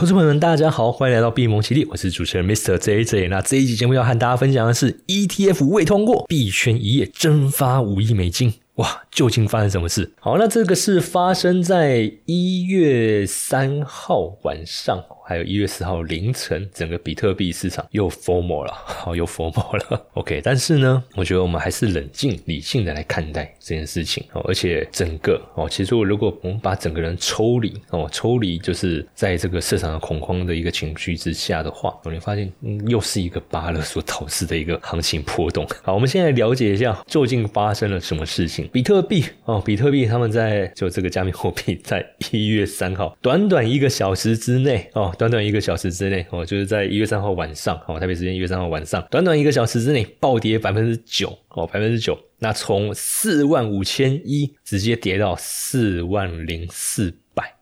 [0.00, 2.78] 投资朋友们，大家好，欢迎来到必蒙奇力，我是主持人 Mr.
[2.78, 3.28] JJ。
[3.28, 8.54] 那这一集节目要和大家分享的是 ETF 未通过，币圈一夜蒸发五亿美金。
[8.76, 10.10] 哇，究竟发生什么事？
[10.18, 15.04] 好，那这个是发生在一月三号晚上。
[15.30, 20.06] 还有一月十号凌晨，整个比特币市场又 formal 了， 好又 formal 了。
[20.14, 24.44] OK，但是呢，我觉得我们还是冷静理性的来看待这件事情哦。
[24.48, 35.64] 而且整个哦，其实我如果我们把整个人抽离哦，抽离就是在这个市场的恐慌的一个情绪之下的话，你会发现嗯，又是一个巴勒所导致的一个行情波动。
[35.84, 38.68] 好，我们现在了解一下究竟发生了什么事情。
[38.72, 45.14] 比特币哦，比特币他们在就这个加密货币在一月三号短短一个小时之内哦。
[45.20, 57.14] 短短一个小时之内，哦，就是在一月三号晚上，哦，台北时间一月三号晚上，短短一个小时之内暴跌百分之九，哦，百分之九，那从四万五千一直接跌到四万零四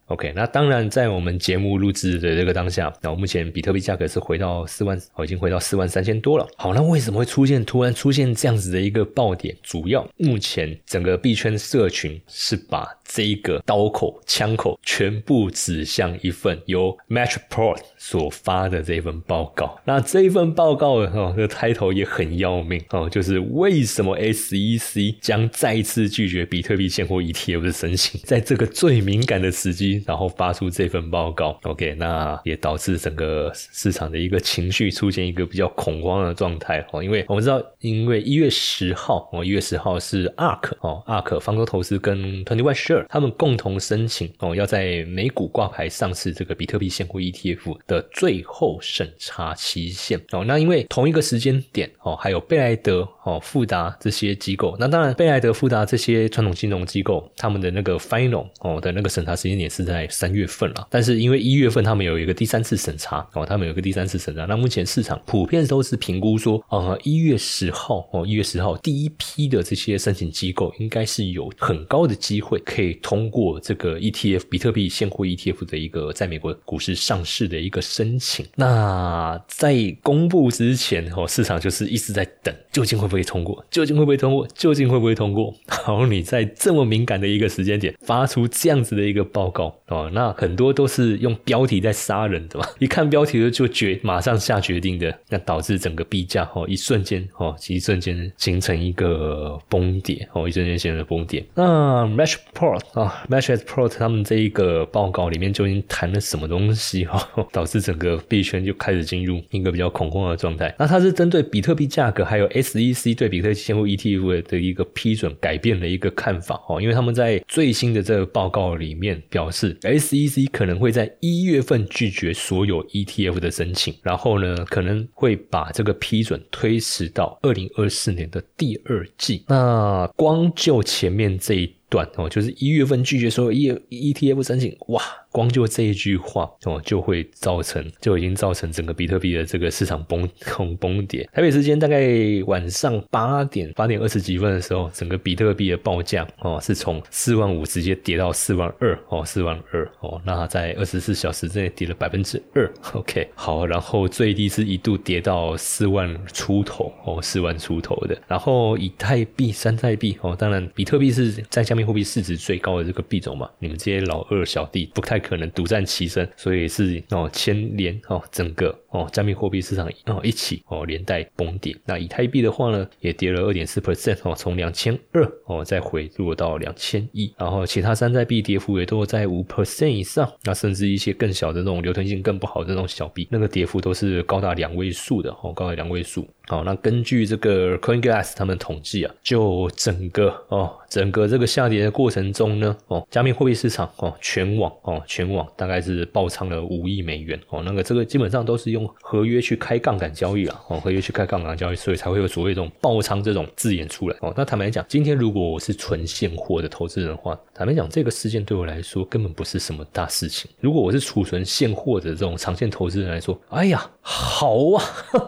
[0.09, 6.47] ，OK，那当然在我们节目录制的这个当下，那目前比特币价格是回到四万，哦，已经回到四万三千多了。
[6.57, 9.57] 好，那为什么会出现突然出现这样子的一个爆点？
[9.63, 12.89] 主要目前整个币圈社群是把。
[13.11, 19.81] 这一个刀口、枪口全部指向一份由 Matchport 所发的这份报告。
[19.87, 31.59] 那这一份报告哦，这开头也很要命哦，就是为什么 SEC 将再次拒绝比特币现货 ETF 的申请，在这个最敏感的时机，然后发出这份报告。
[31.63, 37.03] OK，那也导致整个市场的一个情绪出现一个比较恐慌的状态哦。
[37.03, 43.07] 因为我们知道，因为一月十号哦，一月十号是 ARK 哦，ARK 方舟投资跟 Twenty One Share。
[43.09, 50.45] 他们共同申请哦，要在美股挂牌上市这个比特币现货 ETF 的最后审查期限哦。
[50.45, 60.87] 那因为同一个时间点哦，还有贝莱德哦、富达这些机构，那当然贝莱德、富达这些传统金融机构，他们的那个 final 哦的那个审查时间点是在三月份了。
[60.91, 64.45] 但是因为一月份他们有一个第三次审查哦，他们有一个第三次审查。
[64.45, 72.99] 那目前市场普遍都是评估说，呃，一月十号哦，一月十号第一批的这些申请机构应该是有很高的机会可以。
[73.01, 83.65] 通过这个 ETF 比特币现货 ETF 的一个在美国股市上市的一个申请，那在公布之前哦，市场就是一直在等，究竟会不会通过？
[83.71, 84.47] 究竟会不会通过？
[84.49, 85.55] 究竟会不会通过？
[85.69, 101.45] 好，你在这么敏感的一个时间点发出这样子的一个报告哦，那很多都是用标题在杀人的嘛， 一看标题就就决马上下决定的，那导致整个币价哦一瞬间哦，一瞬间形成一个崩跌哦，一瞬间形成崩跌。
[101.55, 102.81] 那 Matchport。
[103.01, 110.75] 啊，Matchport 他们这一个报告里面究竟谈了什么东西哈， 导致整个币圈就开始进入一个比较恐慌的状态。
[110.79, 129.45] 那它是针对比特币价格还有 SEC 对比特币现货 ETF 的一个批准改变了一个看法哦，因为他们在最新的这个报告里面表示，SEC 可能会在一月份拒绝所有 ETF 的申请，然后呢可能会把这个批准推迟到二零二四年的第二季。
[129.49, 131.78] 那光就前面这一。
[131.89, 135.03] 段哦，就是一月份拒绝所有 E E T F 申请，哇！
[135.31, 141.29] 光就这一句话哦，就会造成就已经造成整个比特币的这个市场崩崩崩跌。
[141.33, 142.09] 台北时间大概
[142.47, 152.73] 晚上八点八点二十几分的时候，整个比特币的报价哦是从四万五直接跌到四万二哦，四万二哦，那在二十四小时之内跌了百分之二。
[152.95, 158.19] OK，好，然后最低是一度跌到四万出头哦，四万出头的。
[158.27, 165.23] 然后以太币、山寨币哦，当然比特币是在加密货币市值最高的这个币种嘛，你们这些老二小弟不太。
[165.29, 171.77] 可能独占其身，所以是哦牵连哦整个哦加密货币市场哦一起哦连带崩跌。
[171.85, 177.31] 那以太币的话呢，也跌了二点四 percent 哦，从两千二哦再回落到两千一。
[177.37, 186.27] 然后其他山寨币跌幅也都在五 percent 以上，那甚至一些更小的那种流通性更不好的那种小币，那个跌幅都是高达两位数的哦，高达两位数。
[186.49, 204.33] 好，那根据这个 CoinGlass 他们统计啊，就整个哦，整个这个下跌的过程中呢，哦，加密货币市场哦，全网哦，全网大概是爆仓了五亿美元哦，那个这个基本上都是用合约去开杠杆交易啊，哦，合约去开杠杆交易，所以才会有所谓这种爆仓这种字眼出来哦。
[204.35, 210.51] 那坦白讲，今天如果我是纯现货的投资人的话，坦白讲，这个事件对我来说根本不是什么大事情。
[210.61, 214.83] 如果我是储存现货的这种长线投资人来说，哎呀，好啊，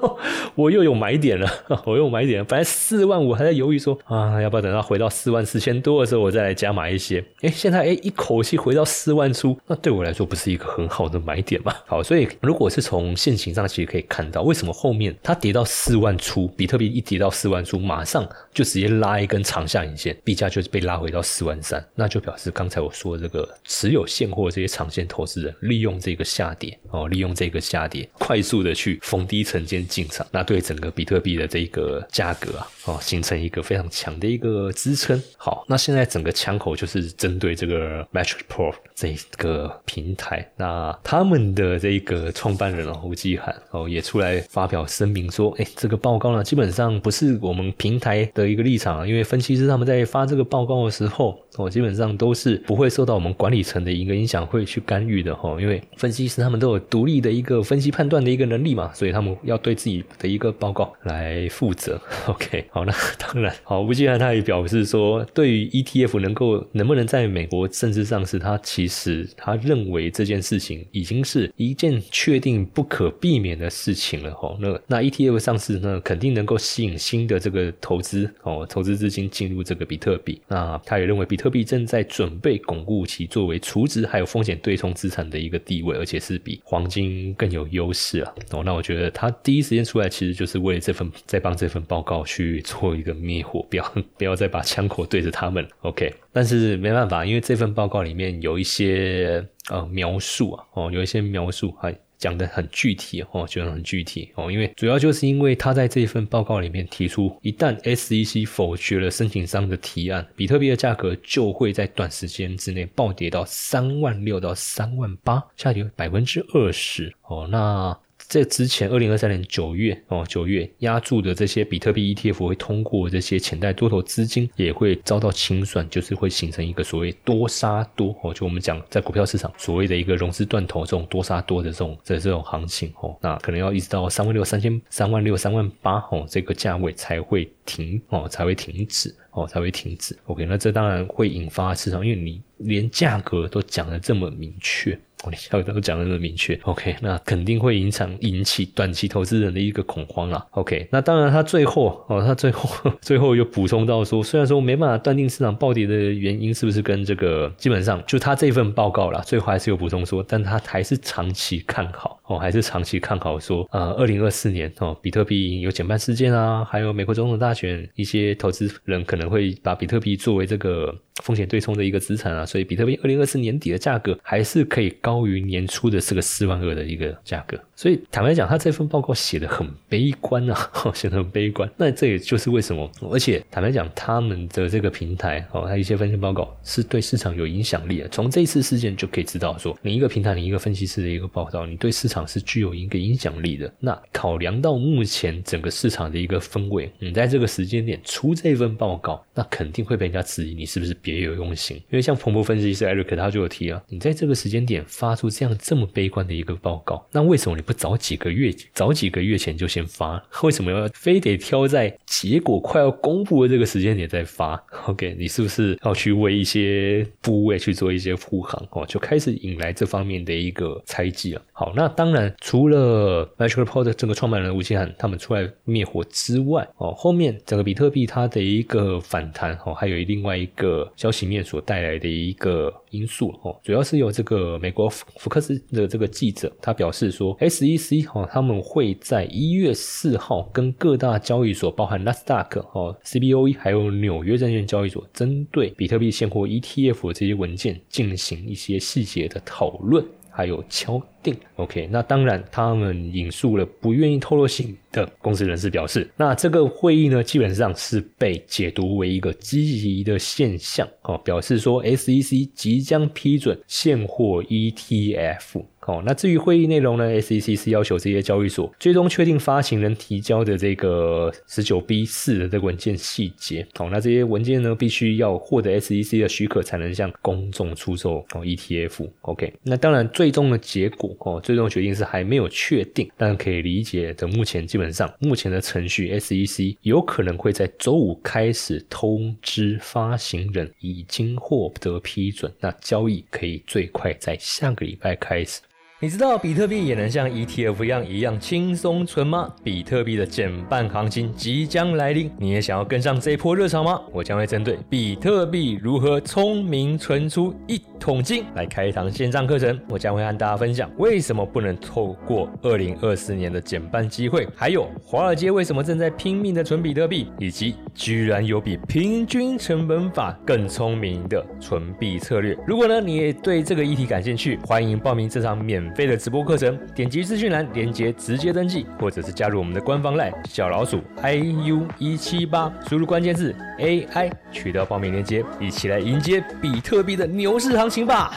[0.56, 1.09] 我又有买。
[1.10, 1.50] 买点了，
[1.86, 2.44] 我又买点了。
[2.44, 7.24] 本来四万五还在犹豫说啊，要不要等到回到四万四千多的时候，我再来加买一些？
[7.40, 11.74] 哎，现在哎一口气回到四万出，那对我来说不是一个很好的买点嘛？
[11.86, 18.24] 好，所以如果是从现行上其实可以看到，为什么后面它跌到四万出，比特币一跌到四万出，马上
[18.54, 35.18] 就直接拉一根长下影线，币价就是被拉回到四万三，那就表示刚才我说的这个持有现货这些长线投资人利用这个下跌哦，利用这个下跌快速的去逢低承接进场，那对整个比特币的这一个价格啊哦形成一个非常强的一个支撑。
[35.38, 62.00] 好，那现在整个枪口就是针对这个 MatrixPro 这一个平台，那他们的这个创办人哦吴继涵哦也出来发表声明说，哎，这个报告呢基本上不是我们平台的一个立场，因为分析师他们在发这个报告的时候哦基本上都是不会受到我们管理层的一个影响会去干预的哈，因为分析师他们都有独立的一个分析判断的一个能力嘛，所以他们要对自己的一个报告来负责。
[62.26, 74.56] OK， 好，那当然好，吴继涵他也表示说，对于 ETF 能够能不能在美国正式上市，他其实他认为这件事情已经是一件确定不可避免的事情了哈。
[74.60, 80.40] 那那 ETF 上市呢，肯定能够吸引新的这个投资哦，投资资金进入这个比特币。
[80.48, 88.34] 那他也认为比特币正在准备巩固其作为储值还有风险对冲资产的一个地位，而且是比黄金更有优势啊。
[88.50, 95.66] 哦，那我觉得他第一时间出来，其实就是为这份在帮这份报告去做一个灭火，不要不要再把枪口对着他们。
[95.80, 117.98] OK，但是没办法，因为这份报告里面有一些呃描述啊，哦，有一些描述还讲得很具体哦，讲的很具体哦，因为主要就是因为他在这份报告里面提出，一旦 SEC 否决了申请商的提案，比特币的价格就会在短时间之内暴跌到三万六到三万八，下跌百分之二十哦，那。
[118.30, 140.16] 在之前，二零二三年九月哦，九月压住的这些比特币 ETF 会通过这些潜在多头资金，也会遭到清算，就是会形成一个所谓多杀多哦，就我们讲在股票市场所谓的一个融资断头这种多杀多的这种的这种行情哦，那可能要一直到三万六、三千、三万六、三万八哦这个价位才会停哦，才会停止哦，才会停止。
[140.26, 144.96] OK，那这当然会引发市场，因为你连价格都讲的这么明确。
[145.24, 152.70] 我下都讲的那么明确，OK，那肯定会影响引起短期投资人的一个恐慌了，OK，那当然他最后哦，他最后
[153.02, 175.20] 最后又补充到说，虽然说没办法断定市场暴跌的原因是不是跟这个基本上就他这份报告啦，最后还是有补充说，但他还是长期看好哦，还是长期看好说，呃，二零二四年哦，比特币有减半事件啊，还有美国总统大选，一些投资人可能会把比特币作为这个风险对冲的一个资产啊，所以比特币二零二四年底的价格还是可以高。
[175.26, 181.70] 于年初的这个四万二的一个价格，所以坦白讲，他这份报告写的很悲观啊， 写的很悲观。
[181.76, 188.08] 那这也就是为什么，而且坦白讲，他们的这个平台哦，他一些分析报告是对市场有影响力的。
[188.08, 193.72] 从这一次事件就可以知道，说你一个平台，你一个分析师的一个报道，你对市场是具有一个影响力的。
[193.78, 201.76] 那考量到目前整个市场的一个氛围，你在这个时间点出这份报告，那肯定会被人家质疑你是不是别有用心。
[201.76, 204.84] 因为像彭博分析师艾瑞克他就有提啊，你在这个时间点。
[204.86, 210.22] 发出这样这么悲观的一个报告，那为什么你不早几个月、早几个月前就先发？
[210.42, 218.62] 为什么要非得挑在结果快要公布的这个时间点再发？OK，你是不是要去为一些部位去做一些护航？
[218.72, 221.42] 哦，就开始引来这方面的一个猜忌了。
[221.52, 234.86] 好，那当然除了 MicroPort 这个创办人吴奇涵他们出来灭火之外，哦，后面整个比特币它的一个反弹，哦，还有另外一个消息面所带来的一个因素，哦，主要是由这个美国。
[234.90, 250.04] 福福克斯的这个记者，他表示说，SEC 哈他们会在一月四号跟各大交易所，包含纳斯达克、哦 CBOE 还有纽约证券交易所，针对比特币现货 ETF 这些文件进行一些细节的讨论，
[250.40, 251.36] 还有敲定。
[251.56, 265.62] OK，那当然他们引述了不愿意透露姓的公司人士表示，那这个会议呢，基本上是被解读为一个积极的现象，哦，表示说 SEC 即将批准现货 ETF。
[265.86, 273.66] 哦，那至于会议内容呢？SEC 是要求这些交易所最终确定发行人提交的这个十九 B 四的这个文件细节。
[273.78, 279.08] 哦，那这些文件呢，必须要获得 SEC 的许可，才能向公众出售哦 ETF。
[279.22, 284.28] OK，那当然最终的结果哦，最终决定是还没有确定，但可以理解的。
[284.28, 295.62] 目前基本上目前的程序，SEC 有可能会在周五开始通知发行人已经获得批准，那交易可以最快在下个礼拜开始。
[296.02, 299.52] 你知道比特币也能像 ETF 一样一样轻松存吗？
[299.62, 304.00] 比特币的减半行情即将来临，你也想要跟上这一波热潮吗？
[304.10, 309.78] 我将会针对比特币如何聪明存出一桶金来开一堂线上课程。
[309.90, 322.56] 我将会和大家分享为什么不能透过二零二四年的减半机会，还有华尔街为什么正在拼命的存比特币，以及居然有比平均成本法更聪明的存币策略。
[322.66, 325.89] 如果呢你也对这个议题感兴趣，欢迎报名这场免。
[325.94, 338.32] 费的直播课程，点击资讯栏链接直接登记，或者是加入我们的官方 LINE 小老鼠 iu 一七八，输入关键字 AI 取得报名链接，一起来迎接比特币的牛市行情吧！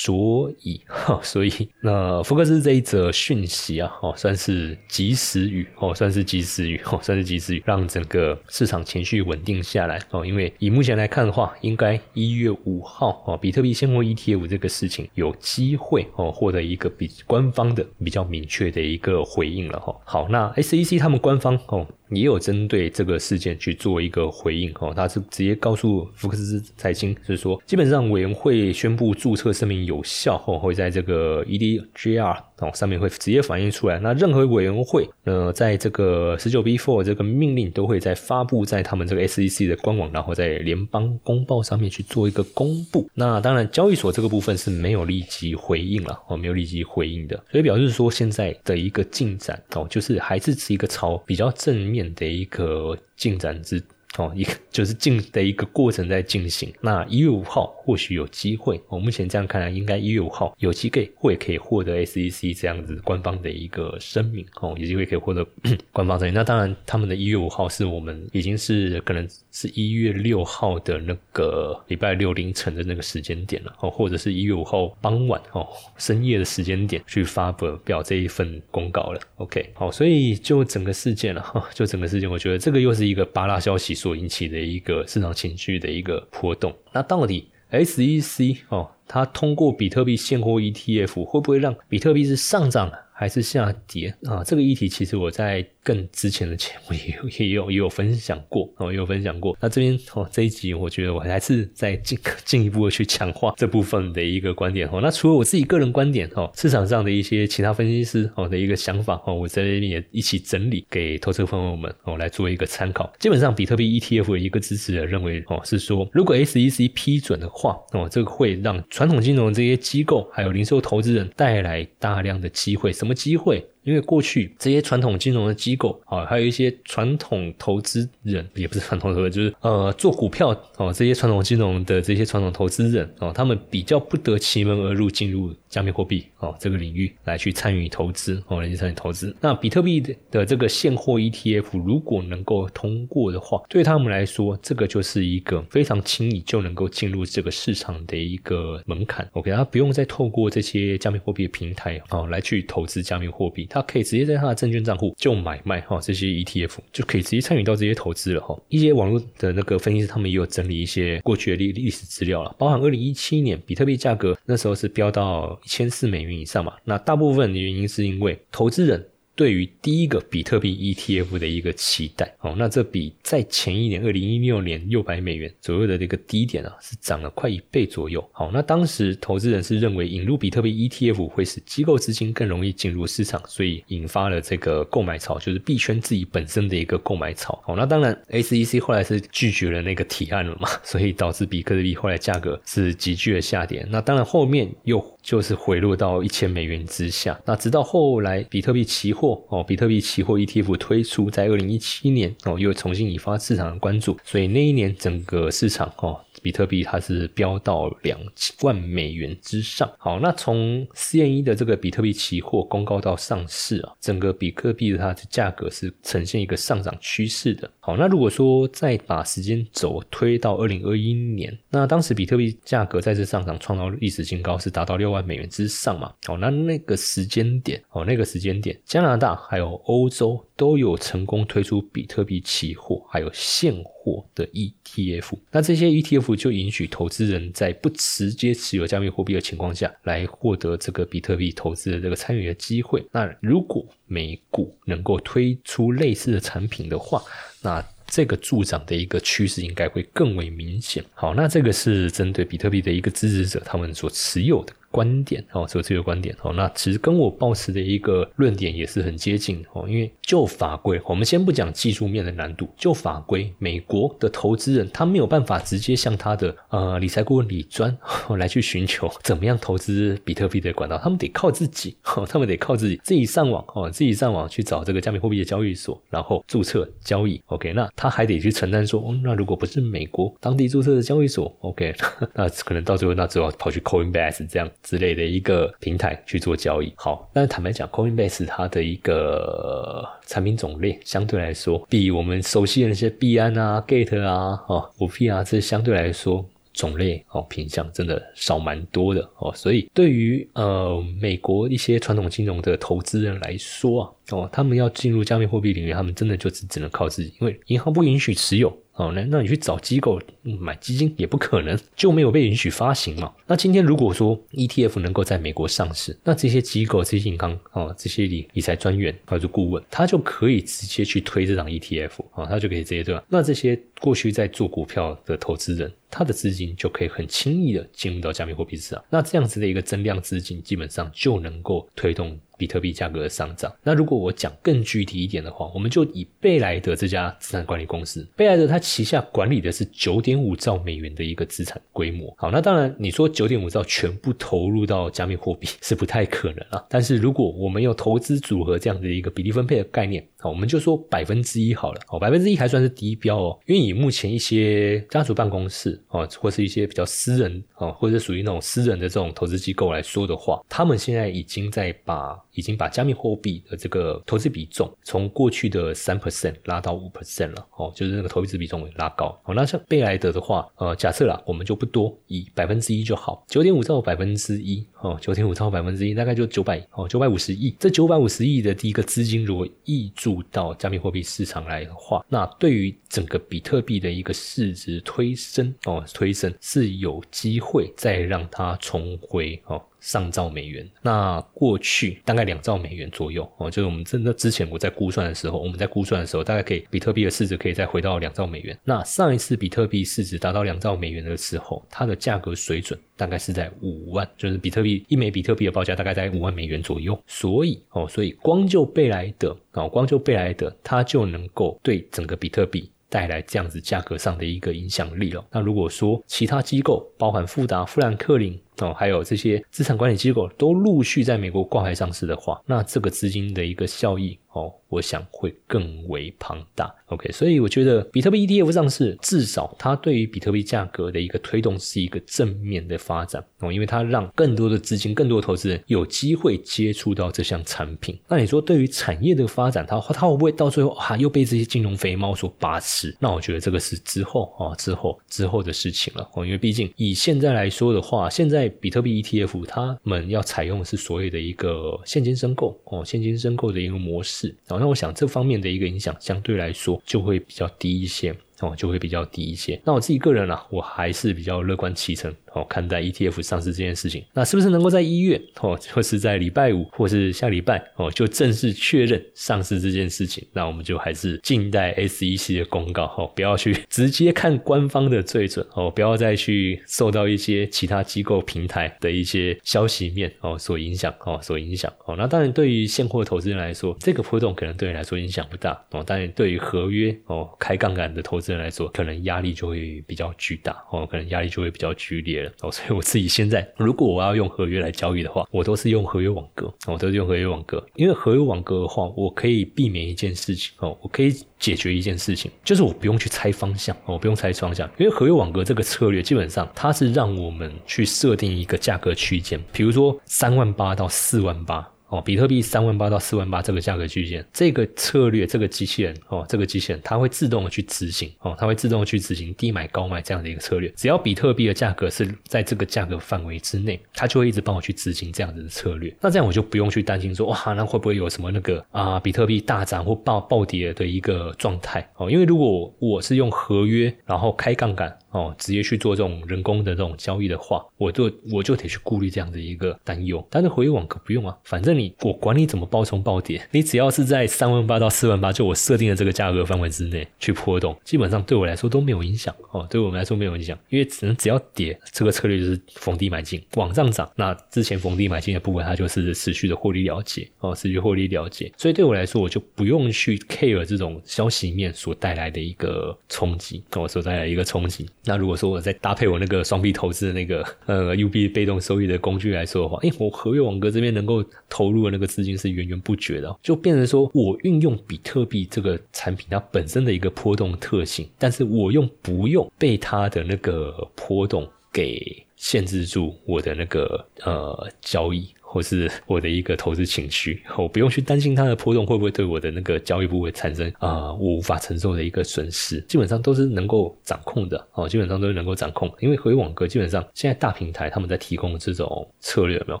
[0.00, 1.50] 所以，哈， 所以
[1.80, 19.96] 那福克斯这一则讯息啊，哦，算是及时雨，哦，算是及时雨，哦，算是及时雨，让整个市场情绪稳定下来，哦，因为以目前来看的话，应该一月五号，哦，比特币现货 ETF 这个事情有机会，哦，获得一个比官方的比较明确的一个回应了，哈。
[20.04, 21.84] 好，那 SEC 他们官方，哦。
[22.10, 33.98] 也有针对这个事件去做一个回应哦，他是直接告诉福克斯财经，就是说，基本上委员会宣布注册声明有效后，会在这个 EDGR 哦上面会直接反映出来。
[34.00, 43.08] 那任何委员会呃，在这个十九 B four 这个命令都会在发布在他们这个 SEC 的官网，然后在联邦公报上面去做一个公布。
[43.14, 52.08] 那当然，交易所这个部分是没有立即回应了哦，没有立即回应的，所以表示说现在的一个进展哦，就是还是是一个朝比较正面。
[52.14, 53.80] 的一个进展之。
[54.18, 56.72] 哦，一个 就是进的一个过程在进行。
[56.80, 65.46] 那一月五号或许有机会，我目前这样看来，应该一月五号有机会会可以获得 SEC 这样子官方的一个声明哦，有机会可以获得
[65.92, 66.34] 官方声明。
[66.34, 79.20] 那当然，他们的一月五号是我们已经是可能是一月六号的那个礼拜六凌晨的那个时间点了哦，或者是一月五号傍晚哦深夜的时间点去发表表这一份公告了。
[79.36, 83.88] OK，好，所以就整个事件了哈，就整个事件，我觉得这个又是一个巴拉消息。
[84.08, 94.44] 所引起的一个市场情绪的一个波动，那到底 SEC 哦，它通过比特币现货 ETF 会不会让比特币是上涨还是下跌啊？
[94.44, 95.66] 这个议题其实我在。
[95.88, 99.56] 更之前的节目也有 也有也有分享过哦，也有分享过。
[99.58, 105.00] 那这边哦这一集，我觉得我还是再进进一步的去强化这部分的一个观点哦。
[105.02, 113.10] 那除了我自己个人观点哦，市场上的一些其他分析师哦的一个想法哦，我在这边也一起整理给投资朋友们哦来做一个参考。
[113.18, 122.92] 基本上，比特币 ETF 的一个支持者认为哦是说，如果 SEC 批准的话哦，这个会让传统金融这些机构还有零售投资人带来大量的机会。
[122.92, 123.64] 什么机会？
[123.88, 139.34] 因为过去这些传统金融的机构啊，还有一些传统投资人，也不是传统投资，就是呃做股票哦，这些传统金融的这些传统投资人哦，他们比较不得其门而入进入加密货币哦这个领域来去参与投资哦，来去参与投资。
[139.40, 149.26] 那比特币的的这个现货 ETF 如果能够通过的话，对他们来说，这个就是一个非常轻易就能够进入这个市场的一个门槛。
[149.32, 153.66] OK，他不用再透过这些加密货币的平台哦来去投资加密货币。
[153.70, 158.58] 他他可以直接在他的证券账户就买卖哈这些 ETF，就可以直接参与到这些投资了哈。
[158.68, 169.04] 一些网络的那个分析师他们也有整理一些过去的历历史资料了，包含二零一七年比特币价格那时候是飙到一千四美元以上嘛，那大部分的原因是因为投资人。
[169.38, 178.28] 对于第一个比特币 ETF 的一个期待，哦，那这比在前一年二零一六年六百美元左右的这个低点啊，是涨了快一倍左右。
[178.32, 187.56] 好，那当时投资人是认为引入比特币 ETF 会使机构资金更容易进入市场，所以引发了这个购买潮，就是币圈自己本身的一个购买潮。
[187.64, 193.86] 好，那当然 SEC 后来是拒绝了那个提案了嘛，所以导致比特币后来价格是急剧的下跌。
[193.88, 194.98] 那当然后面又
[195.28, 197.38] 就是回落到一千美元之下。
[197.44, 199.44] 那直到后来比特币期货。
[199.50, 206.18] 哦，比特币期货 ETF 推出在二零一七年哦，又重新引发市场的关注，所以那一年整个市场哦。
[206.42, 208.18] 比特币它是飙到两
[208.62, 209.90] 万美元之上。
[209.98, 217.70] 好，那从 CME 的这个比特币期货公告到上市啊，整个比特币的它的价格是呈现一个上涨趋势的。
[217.80, 226.12] 好，那如果说再把时间轴推到二零二一年，那当时比特币价格再次上涨，创造历史新高，是达到六万美元之上嘛？
[226.26, 235.38] 好，那那个时间点，哦，那个时间点，加拿大还有欧洲都有成功推出比特币期货，还有现货的 ETF。
[235.50, 236.18] 那这些 ETF。
[236.36, 243.04] 就允许投资人在不直接持有加密货币的情况下来获得这个比特币投资的这个参与的机会。
[243.12, 247.22] 那如果美股能够推出类似的产品的话，
[247.62, 251.04] 那这个助长的一个趋势应该会更为明显。
[251.14, 254.72] 好，那这个是针对比特币的一个支持者他们所持有的。
[254.90, 259.86] 观点哦，所持有观点哦，那其实跟我抱持的一个论点也是很接近哦。
[259.88, 267.96] 因为就法规，我们先不讲技术面的难度，就法规，美国的投资人他没有办法直接向他的呃理财顾问李专
[268.38, 277.40] 来去寻求怎么样投资比特币的管道，他们得靠自己，哦他们得靠自己自己上网哦，自己上网去找这个加密货币的交易所，然后注册交易。
[277.46, 281.94] OK，那他还得去承担说，哦那如果不是美国当地注册的交易所，OK，
[282.34, 284.68] 那可能到最后那只好跑去 Coinbase 这样。
[284.82, 308.74] 之类的一个平台去做交易，好，但坦白讲，Coinbase 它的一个产品种类相对来说，比我们熟悉的那些币安啊、Gate 啊、哦、五 P 啊，这相对来说种类哦品相真的少蛮多的哦，所以对于呃美国一些传统金融的投资人来说啊，哦，他们要进入加密货币领域，他们真的就只只能靠自己，因为银行不允许持有。
[308.98, 313.32] 哦，那那你去找机构买基金也不可能，就没有被允许发行嘛。
[313.46, 323.22] 那今天如果说 ETF 能够在美国上市，那这些机构、这些银行哦，这些理理财专员或者顾问，他就可以直接去推这张 ETF 啊，他就可以直接对吧？
[323.28, 329.04] 那这些过去在做股票的投资人，他的资金就可以很轻易的进入到加密货币市场。
[329.10, 332.38] 那这样子的一个增量资金，基本上就能够推动。
[332.58, 333.72] 比特币价格的上涨。
[333.84, 342.34] 那如果我讲更具体一点的话，我们就以贝莱德这家资产管理公司，贝莱德它旗下管理的是九点五兆美元的一个资产规模。
[342.36, 346.84] 好，那当然你说九点五兆全部投入到加密货币是不太可能啊。
[346.88, 352.00] 但是如果我们有投资组合这样的一个比例分配的概念，好，我们就说百分之一好了。
[352.08, 362.38] 好，百分之一还算是低标哦，因为以目前一些家族办公室哦，或是一些比较私人哦，或者属于那种私人的这种投资机构来说的话，他们现在已经在把。
[362.58, 369.26] 已经把加密货币的这个投资比重从过去的三 percent 拉到五 percent 了，哦，就是那个投资比重拉高。
[369.44, 377.74] 哦，那像贝莱德的话，呃，假设啦，我们就不多，以百分之一就好，九点五兆百分之一，哦，九点五兆百分之一，大概就九百，哦，九百五十亿。
[377.78, 389.82] 这九百五十亿的第一个资金如果溢注到加密货币市场来的话，那对于整个比特币的一个市值推升，哦，推升是有机会再让它重回，哦。
[390.00, 398.78] 上兆美元，那过去大概两兆美元左右哦，就是我们真的之前我在估算的时候，我们在估算的时候，大概可以比特币的市值可以再回到两兆美元。
[398.84, 407.18] 那上一次比特币市值达到两兆美元的时候，它的价格水准大概是在五万，就是比特币一枚比特币的报价大概在五万美元左右。
[407.26, 412.90] 所以哦，所以光就贝莱德哦，光就贝莱德，它就能够对整个比特币。
[413.10, 415.42] 带来这样子价格上的一个影响力了。
[415.50, 424.72] 那如果说其他机构，包含富达、富兰克林哦，还有这些资产管理机构，都陆续在美国挂牌上市的话，那这个资金的一个效益哦。
[424.90, 438.18] 我想会更为庞大，OK，所以我觉得比特币 ETF 上市，至少它对于比特币价格的一个推动是一个正面的发展哦，因为它让更多的资金、更多的投资人有机会接触到这项产品。
[438.28, 443.14] 那你说对于产业的发展，它它会不会到最后啊又被这些金融肥猫所把持？
[443.20, 454.80] 那我觉得这个是之后啊之后之后的事情了哦，因为毕竟以现在来说的话，现在比特币 ETF 他们要采用的是所谓的一个现金申购哦，现金申购的一个模式然哦。
[454.80, 458.34] 那我想这方面的一个影响相对来说就会比较低一些。
[458.60, 459.80] 哦，就会比较低一些。
[459.84, 464.24] 那我自己个人啊，我还是比较乐观其成哦，看待 ETF 上市这件事情。
[464.32, 470.44] 那是不是能够在一月哦，或是在礼拜五，或是下礼拜哦，就正式确认上市这件事情？
[470.52, 482.16] 那我们就还是静待 SEC 的公告哦，不要去直接看官方的最准哦，不要再去受到一些其他机构平台的一些消息面哦所影响哦，所影响哦。
[482.18, 486.02] 那当然，对于现货投资人来说，这个波动可能对你来说影响不大哦。
[486.02, 488.47] 当然，对于合约哦开杠杆的投资。
[488.52, 492.70] 人来说，可能压力就会比较巨大哦，可能压力就会比较剧烈了哦。
[492.70, 511.88] 所以我自己现在，如果我要用合约来交易的话，我都是用合约网格，我都是用合约网格，因为合约网格的话，我可以避免一件事情哦，我可以解决一件事情，就是我不用去猜方向哦，不用猜方向，因为合约网格这个策略基本上它是让我们去设定一个价格区间，比如说三万八到四万八。
[512.08, 520.88] 哦，比特币三万八到四万八这个价格区间，这个策略，这个机器人哦，这个机器人它会自动的去执行哦，它会自动的去执行低买高卖这样的一个策略。
[520.96, 526.14] 只要比特币的价格是在这个价格范围之内，它就会一直帮我去执行这样子的策略。
[526.20, 532.30] 那这样我就不用去担心说哇，那会不会有什么那个啊，比特币大涨或暴暴跌的一个状态哦？
[532.30, 535.16] 因为如果我是用合约，然后开杠杆。
[535.30, 540.44] 哦，直接去做这种人工的这种交易的话，我就我就得去顾虑这样的一个担忧。
[540.50, 565.08] 但是回网可不用啊，反正你我管你怎么暴冲暴跌，你只要是在三万八到四万八，就我设定的这个价格范围之内去波动，基本上对我来说都没有影响哦，对我们来说没有影响，因为只能只要跌，这个策略就是逢低买进，往上涨，那之前逢低买进的部分它就是持续的获利了结哦，持续获利了结，所以对我来说我就不用去 care 这种消息面所带来的一个冲击，哦，所带来一个冲击。
[565.24, 585.48] 那如果说我再搭配我那个双币投资的那个呃 UB 被动收益的工具来说的话，哎，我合约网格这边能够投投入的那个资金是源源不绝的，就变成说我运用比特币这个产品它本身的一个波动特性，但是我用不用被它的那个波动给限制住我的那个呃交易。
[585.70, 596.10] 或是我的一个投资情绪，我不用去担心它的波动会不会对我的那个交易部位产生啊我无法承受的一个损失，基本上都是能够掌控的哦，基本上都是能够掌控。
[596.20, 600.00] 因为回网格基本上现在大平台他们在提供的这种策略有没有，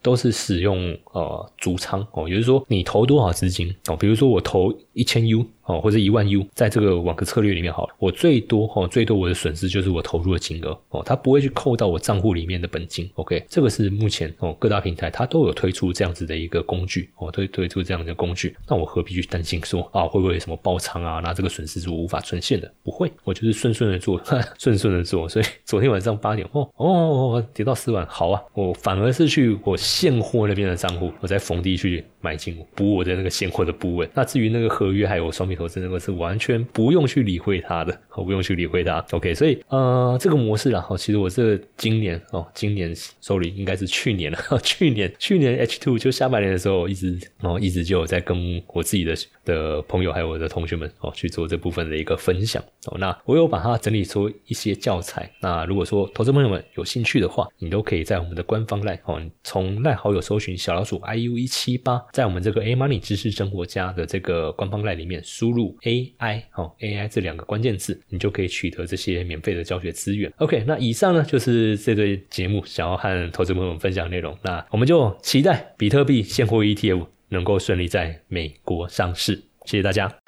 [0.02, 13.06] 都是使用呃足仓哦，也就是说你投多少资金哦，比如说我投一千 U 哦，或者一万 U，在这个网格策略里面好了，我最多哦最多我的损失就是我投入的金额哦，它不会去扣到我账户里面的本金。
[13.16, 15.54] OK，这个是目前哦各大平台它都有。
[15.58, 21.20] 推出这样子的一个工具，哦，推推出这样的工具，那我何必去担心说啊，会不会有什么爆仓啊？
[21.20, 24.22] 那这个损失是我无法呈现的，不会，我就是顺顺的做，
[24.56, 25.28] 顺顺的做。
[25.28, 34.08] 所以昨天晚上八点，哦哦哦，跌到四万，好啊，我反而是去我现货那边的账户，我在逢低去买进补我的那个现货的部位。
[34.14, 39.04] 那至于那个合约还有双面投资，那个是完全不用去理会它的， 哦不用去理会它。
[39.10, 45.58] OK，所以呃，这个模式啦，哦，其实我这今年哦，今年手里应该是去年了，去 年去年。
[45.58, 49.12] H two 就下半年的时候，一直哦一直就有在跟我自己的
[49.48, 52.98] 的朋友还有我的同学们哦去做这部分的一个分享哦。
[52.98, 55.28] 那我有把它整理出一些教材。
[55.40, 70.30] 那如果说投资朋友们有兴趣的话，你都可以在我们的官方赖哦，从赖好友搜寻小老鼠 I U 一七八，在我们这个 A Money 知识生活家的这个官方赖里面输入 A I 哦 A I 这两个关键字，你就可以取得这些免费的教学资源。
[70.36, 74.36] OK，那以上呢就是这对节目想要和投资朋友们分享的内容。
[74.42, 75.74] 那我们就期待。
[75.78, 80.27] 比特币现货 ETF 能够顺利在美国上市，谢谢大家。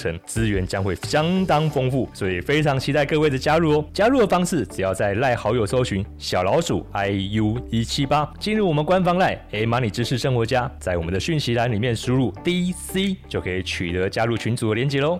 [0.25, 3.85] 资源将会相当丰富，所以非常期待各位的加入哦！
[3.93, 15.19] 加入的方式只要在赖好友搜寻小老鼠 i u 一七八，进入我们官方赖 A Money 知识生活家，在我们的讯息栏里面输入 D C 就可以取得加入群组的连接喽。